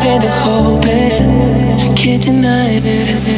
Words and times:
did 0.00 0.22
they 0.22 0.28
hope 0.28 0.84
it? 0.84 1.96
Can't 1.96 2.22
deny 2.22 2.80
it. 2.82 3.37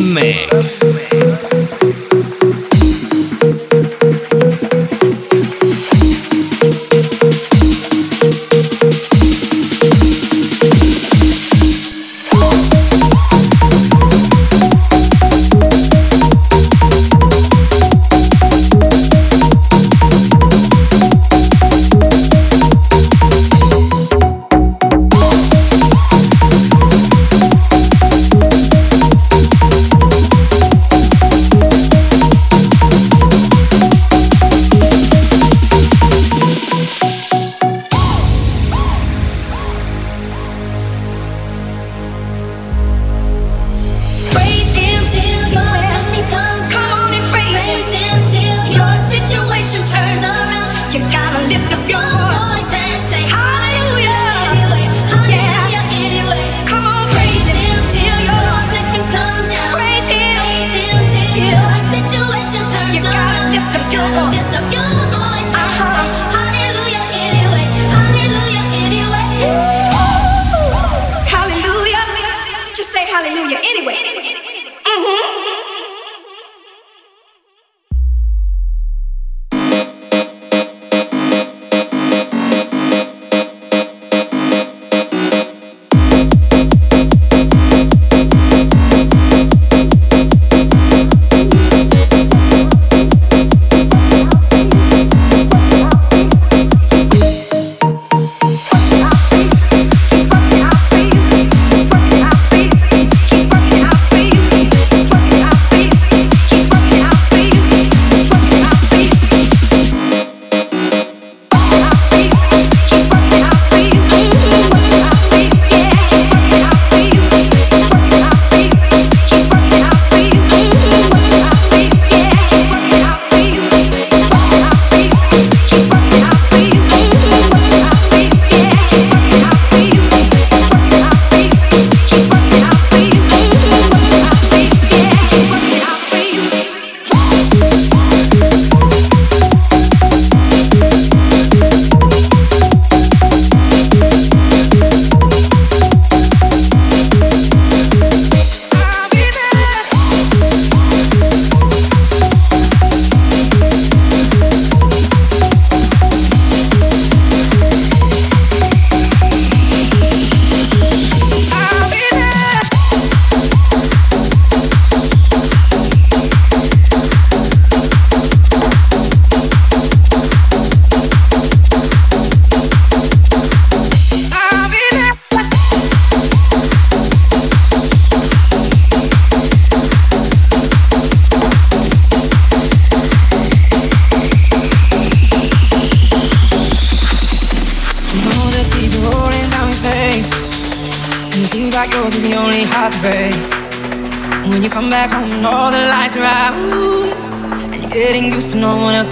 mix. 0.00 0.80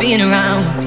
I'll 0.00 0.04
be 0.04 0.77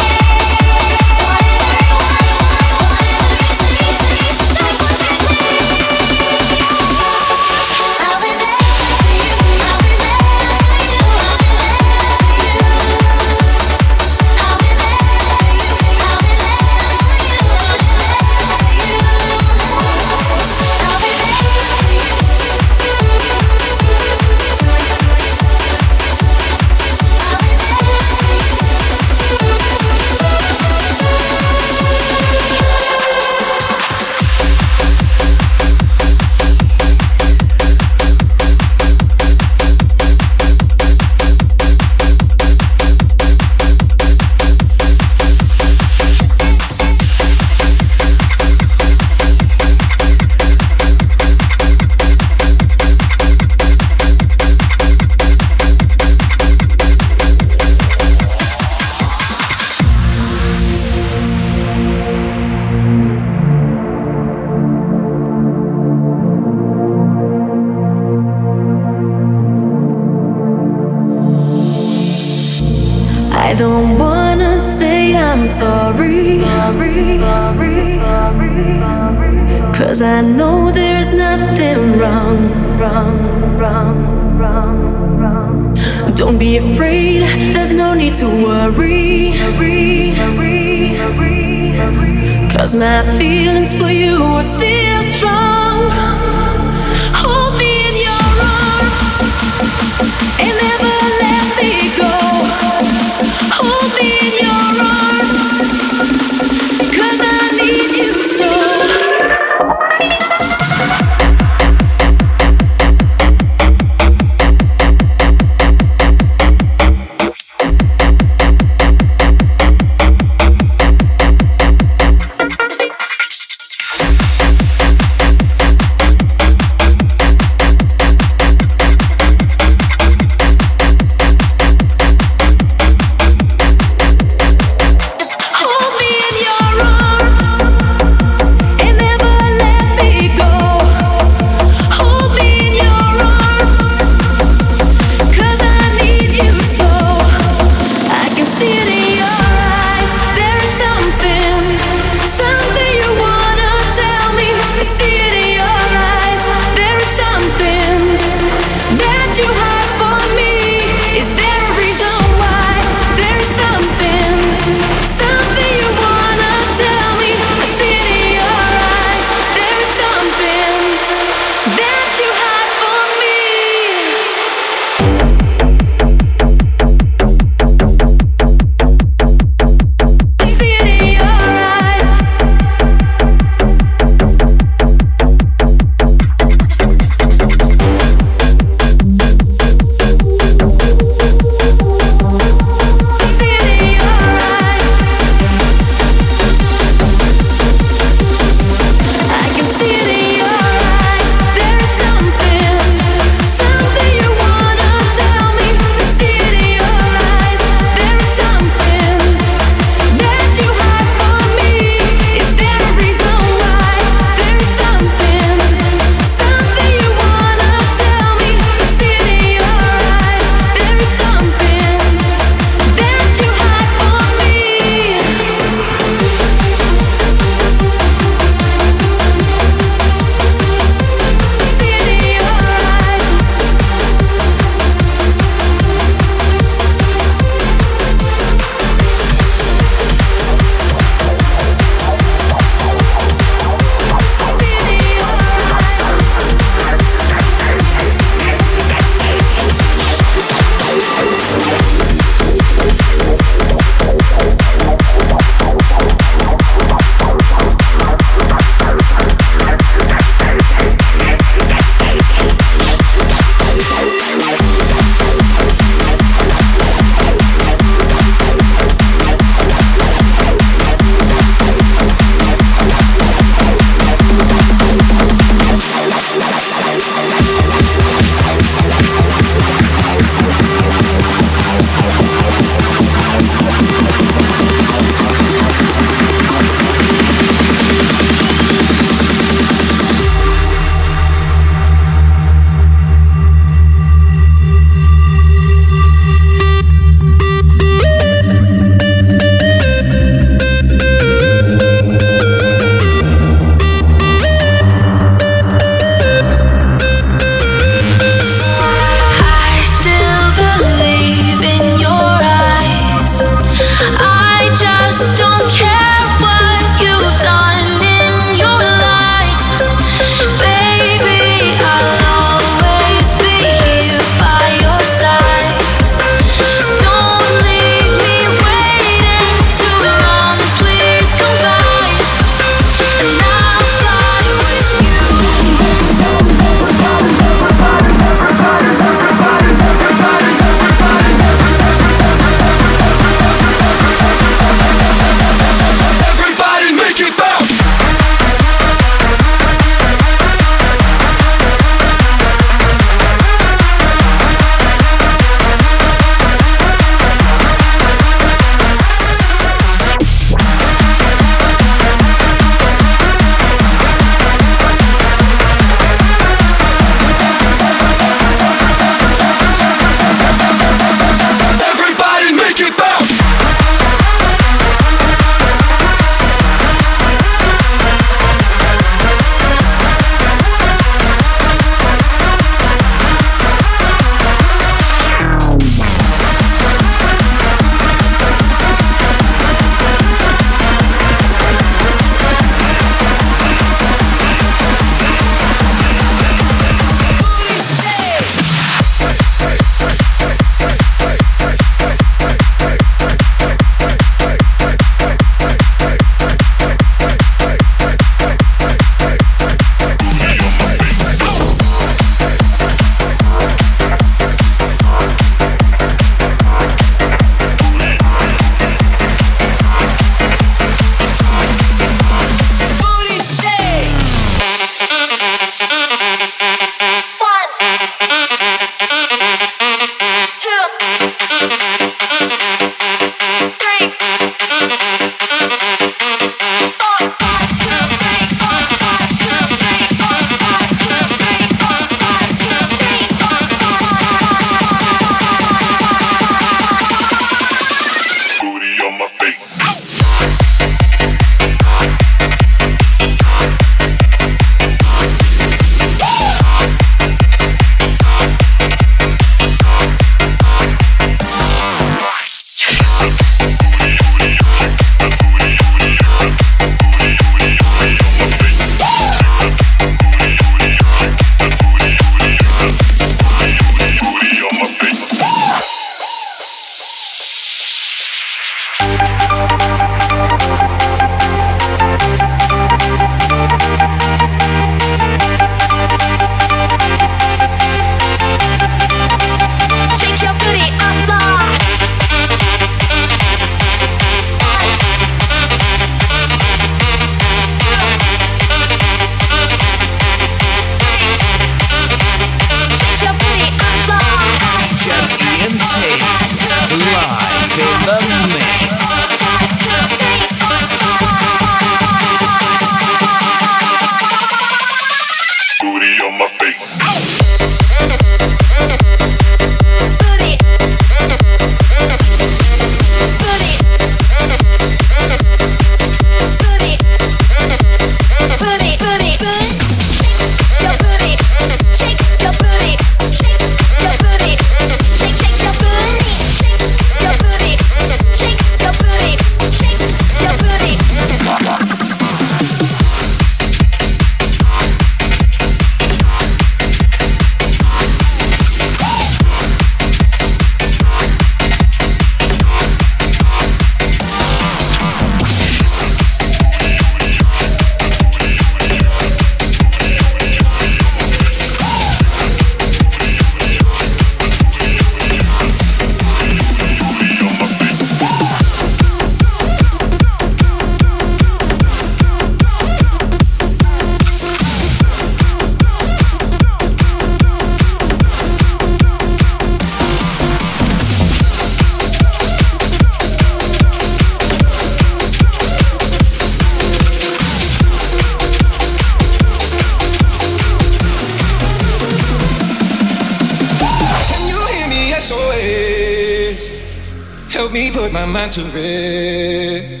put 598.08 598.14
my 598.14 598.24
mind 598.24 598.52
to 598.52 598.62
rest. 598.72 600.00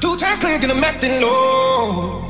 Two 0.00 0.16
times 0.16 0.38
clicking, 0.38 0.70
I'm 0.70 0.84
acting 0.84 1.20
low. 1.20 2.20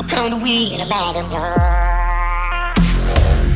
A 0.00 0.04
pound 0.04 0.32
of 0.32 0.42
weed 0.42 0.72
and 0.72 0.82
a 0.82 0.88
bag 0.88 1.16
of 1.16 1.30
love. 1.30 2.74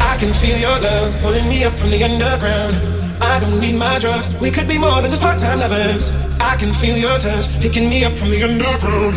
I 0.00 0.16
can 0.20 0.32
feel 0.34 0.58
your 0.58 0.78
love 0.80 1.20
pulling 1.22 1.48
me 1.48 1.64
up 1.64 1.72
from 1.72 1.90
the 1.90 2.04
underground. 2.04 2.76
I 3.22 3.40
don't 3.40 3.58
need 3.60 3.76
my 3.76 3.98
drugs. 3.98 4.28
We 4.40 4.50
could 4.50 4.68
be 4.68 4.78
more 4.78 5.00
than 5.00 5.10
just 5.10 5.22
part-time 5.22 5.60
lovers. 5.60 6.12
I 6.40 6.56
can 6.56 6.72
feel 6.72 6.96
your 6.96 7.18
touch 7.18 7.48
picking 7.60 7.88
me 7.88 8.04
up 8.04 8.12
from 8.12 8.30
the 8.30 8.42
underground. 8.42 9.16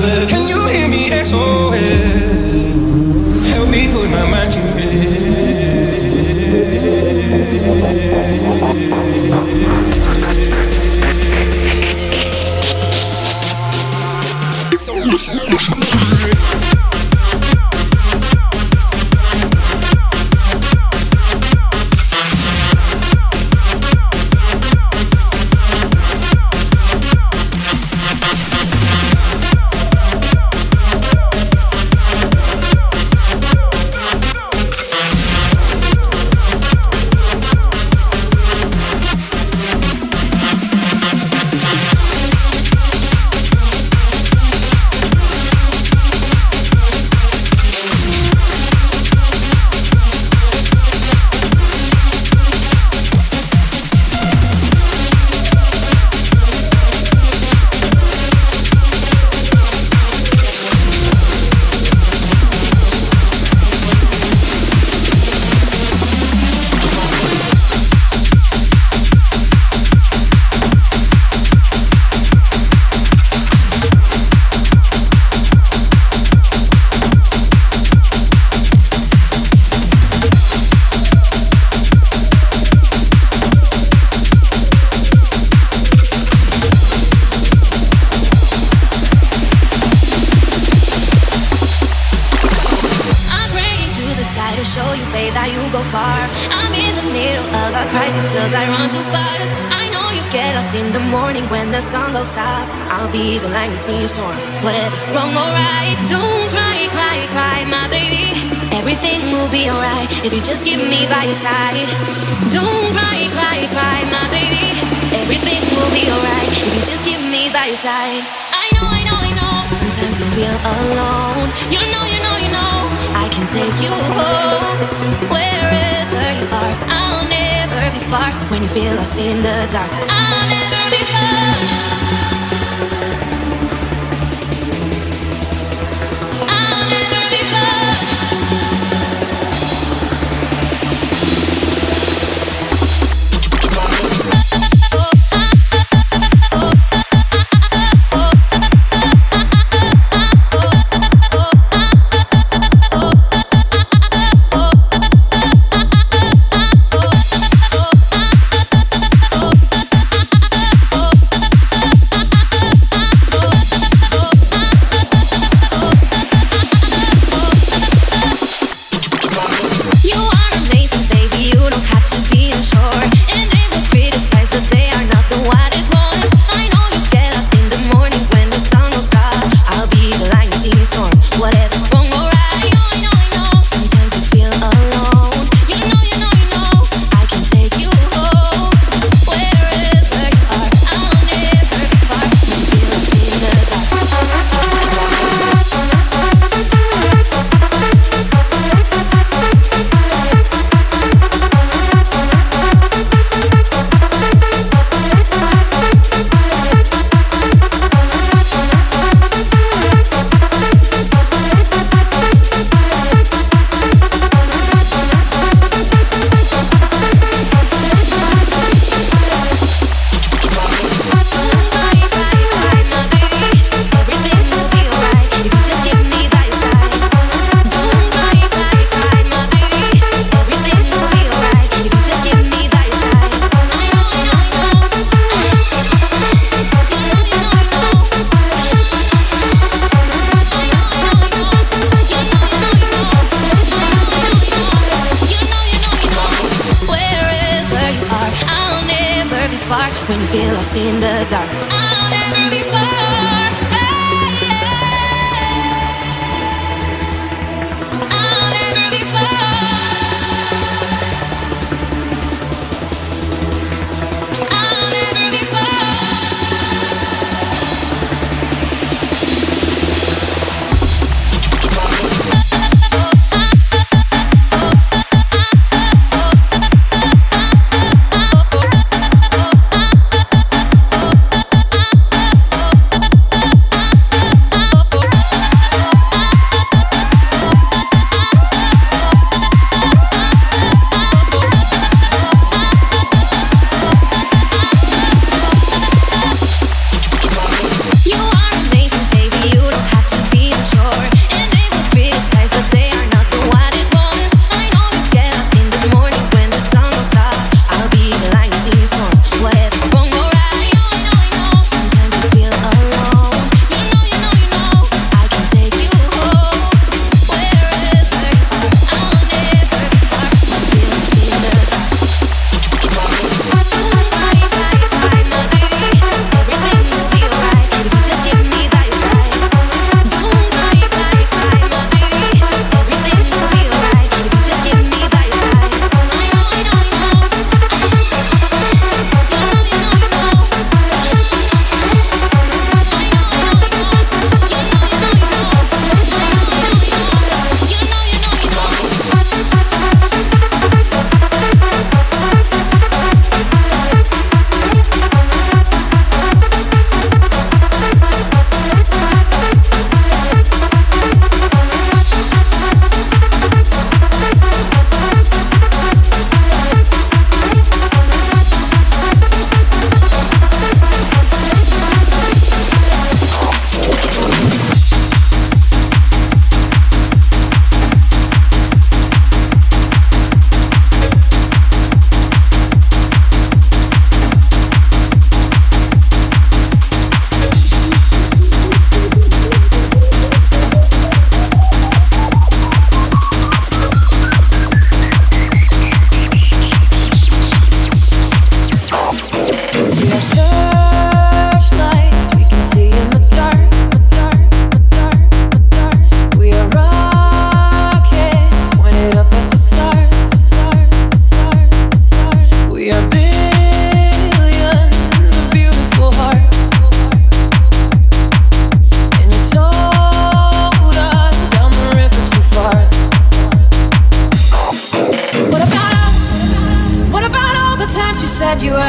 Can 0.00 0.48
you 0.48 0.66
hear 0.68 0.88
me? 0.88 1.10
SOS. 1.10 2.29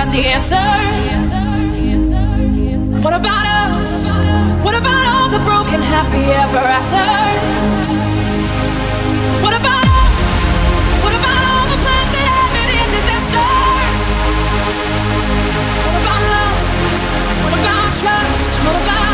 got 0.06 0.12
the 0.12 0.26
answer. 0.26 0.56
What 3.04 3.14
about 3.14 3.46
us? 3.46 4.10
What 4.64 4.76
about 4.76 5.06
all 5.14 5.30
the 5.30 5.40
broken 5.46 5.80
happy 5.82 6.26
ever 6.44 6.58
after? 6.58 7.06
What 9.44 9.54
about 9.54 9.86
us? 10.02 10.16
What 11.04 11.14
about 11.20 11.42
all 11.52 11.66
the 11.74 11.80
plans 11.84 12.12
that 12.16 12.28
ended 12.42 12.70
in 12.82 12.88
disaster? 12.98 13.50
What 15.86 15.96
about 16.02 16.22
love? 16.34 16.58
What 17.46 17.60
about 17.62 17.90
trust? 18.02 18.60
What 18.66 18.78
about 18.82 19.11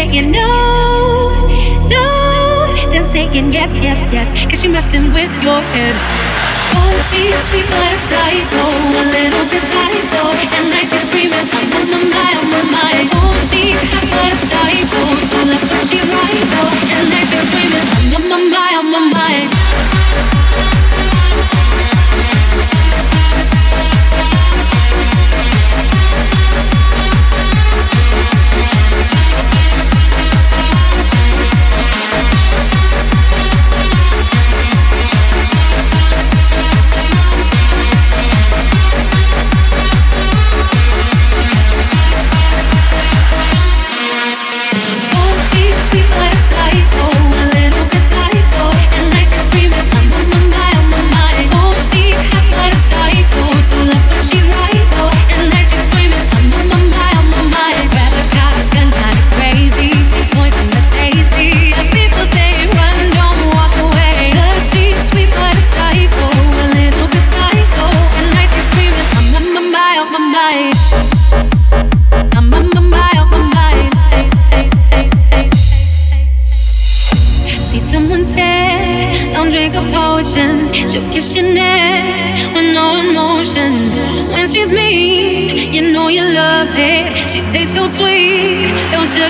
saying 0.00 0.32
no, 0.32 1.28
no, 1.92 2.06
then 2.88 3.04
saying 3.04 3.52
yes, 3.52 3.76
yes, 3.84 4.00
yes, 4.08 4.32
cause 4.48 4.60
she 4.62 4.68
messing 4.68 5.12
with 5.12 5.28
your 5.44 5.60
head. 5.76 5.94
Oh, 6.72 6.96
she's 7.04 7.36
sweet 7.52 7.68
but 7.68 7.84
a 7.84 7.98
psycho, 8.00 8.64
a 8.96 9.04
little 9.12 9.44
bit 9.52 9.60
psycho, 9.60 10.24
and 10.56 10.72
I 10.72 10.88
just 10.88 11.12
screaming, 11.12 11.44
I'm 11.52 11.68
on 11.76 12.08
my, 12.16 12.32
I'm 12.32 12.48
on 12.48 12.66
my. 12.72 12.96
Oh, 13.12 13.36
she's 13.44 13.76
hot 13.92 14.08
but 14.08 14.32
a 14.32 14.36
psycho, 14.40 15.02
so 15.28 15.38
left 15.52 15.68
but 15.68 15.84
she 15.84 16.00
right 16.00 16.44
though, 16.48 16.72
and 16.96 17.12
I 17.12 17.22
just 17.28 17.44
screaming, 17.52 17.84
I'm 18.16 18.32
on 18.32 18.44
my, 18.48 18.68
I'm 18.80 18.94
on 18.96 19.06
my. 19.12 19.36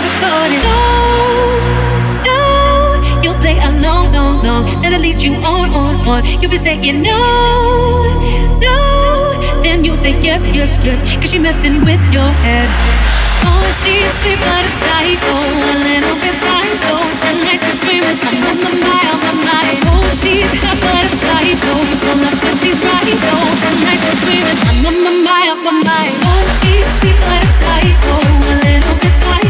recording. 0.06 0.62
no. 0.64 0.78
now 2.24 3.20
you 3.22 3.32
play 3.40 3.58
along, 3.60 4.12
long, 4.12 4.42
long. 4.42 4.64
Then 4.82 4.94
I 4.94 4.98
lead 4.98 5.22
you 5.22 5.34
on, 5.34 5.70
on, 5.74 5.96
on. 6.08 6.24
You'll 6.40 6.50
be 6.50 6.58
saying 6.58 7.02
no, 7.02 7.20
no. 8.58 8.76
Then 9.62 9.84
you'll 9.84 9.96
say 9.96 10.18
yes, 10.20 10.46
yes, 10.46 10.78
yes. 10.84 11.04
Cause 11.20 11.30
she 11.30 11.38
messing 11.38 11.84
with 11.84 12.00
your 12.12 12.30
head. 12.44 12.68
Oh, 13.44 13.64
she's 13.72 14.08
sweet 14.20 14.40
but 14.40 14.64
a 14.64 14.72
psycho, 14.72 15.36
a 15.36 15.72
little 15.84 16.16
bit 16.20 16.34
psycho. 16.36 16.96
And 17.28 17.38
like 17.44 17.60
to 17.60 17.72
scream 17.80 18.04
with 18.04 18.20
my, 18.24 18.34
my, 18.40 18.52
my, 18.56 18.72
my, 18.84 19.00
my, 19.20 19.32
my. 19.46 19.68
Oh, 19.92 20.08
she's 20.10 20.50
hot 20.60 20.76
but 20.80 21.04
a 21.04 21.16
psycho, 21.16 21.72
so 22.00 22.10
left 22.20 22.40
but 22.40 22.56
she's 22.60 22.80
right 22.84 23.18
though. 23.20 23.48
And 23.68 23.78
like 23.84 24.00
to 24.00 24.12
scream 24.20 24.44
with 24.48 24.60
my, 24.64 24.74
my, 24.84 24.92
my, 25.04 25.12
my, 25.24 25.44
my, 25.64 25.72
my. 25.84 26.06
Oh, 26.24 26.44
she's 26.60 26.88
sweet 26.98 27.16
but 27.24 27.44
a 27.44 27.48
psycho, 27.48 28.16
a 28.48 28.54
little 28.64 28.96
bit 29.00 29.12
psycho. 29.12 29.49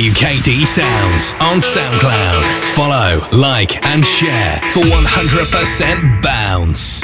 WKD 0.00 0.66
Sounds 0.66 1.34
on 1.40 1.58
SoundCloud. 1.58 2.68
Follow, 2.68 3.28
like, 3.32 3.84
and 3.84 4.02
share 4.06 4.56
for 4.72 4.80
100% 4.80 6.22
bounce. 6.22 7.02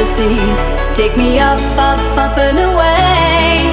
Fantasy. 0.00 0.36
Take 0.94 1.16
me 1.16 1.38
up, 1.38 1.60
up, 1.76 2.00
up 2.16 2.38
and 2.38 2.58
away. 2.58 3.68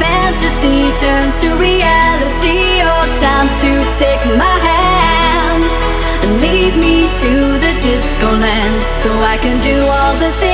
Fantasy 0.00 0.90
turns 0.96 1.38
to 1.42 1.48
reality. 1.56 2.80
Your 2.80 3.04
time 3.20 3.48
to 3.64 3.72
take 3.98 4.22
my 4.38 4.56
hand 4.70 5.68
and 6.24 6.40
lead 6.40 6.76
me 6.78 7.08
to 7.20 7.32
the 7.60 7.72
disco 7.82 8.32
land 8.32 8.80
so 9.02 9.10
I 9.20 9.36
can 9.36 9.60
do 9.62 9.80
all 9.86 10.14
the 10.16 10.32
things 10.40 10.53